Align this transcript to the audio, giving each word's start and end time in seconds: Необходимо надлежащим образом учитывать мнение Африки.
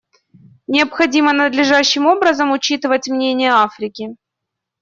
Необходимо 0.65 1.31
надлежащим 1.31 2.07
образом 2.07 2.49
учитывать 2.53 3.07
мнение 3.07 3.51
Африки. 3.53 4.15